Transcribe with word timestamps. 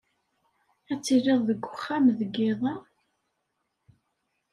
Ad 0.91 0.99
tiliḍ 1.05 1.41
deg 1.49 1.59
wexxam 1.65 2.05
deg 2.19 2.31
yiḍ-a? 2.41 2.75